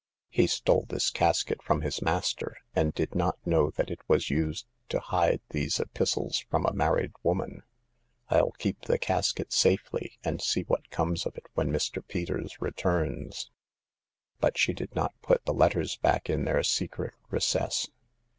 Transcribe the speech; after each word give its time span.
He 0.31 0.47
stole 0.47 0.87
this 0.89 1.11
casket 1.11 1.61
from 1.61 1.81
his 1.81 2.01
master, 2.01 2.57
and 2.75 2.91
did 2.91 3.13
not 3.13 3.37
know 3.45 3.69
that 3.75 3.91
it 3.91 3.99
was 4.07 4.31
used 4.31 4.65
to 4.89 4.99
hide 4.99 5.41
these 5.51 5.79
epistles 5.79 6.43
from 6.49 6.65
a 6.65 6.73
married 6.73 7.11
woman. 7.21 7.61
FU 8.27 8.51
keep 8.57 8.81
the 8.85 8.97
casket 8.97 9.53
safely, 9.53 10.17
and 10.23 10.41
see 10.41 10.63
what 10.63 10.89
comes 10.89 11.27
of 11.27 11.37
it 11.37 11.45
when 11.53 11.69
Mr. 11.69 12.03
Peters 12.07 12.59
returns." 12.59 13.51
But 14.39 14.57
she 14.57 14.73
did 14.73 14.95
not 14.95 15.13
put 15.21 15.45
the 15.45 15.53
letters 15.53 15.97
back 15.97 16.31
in 16.31 16.45
their 16.45 16.63
secret 16.63 17.13
recess. 17.29 17.87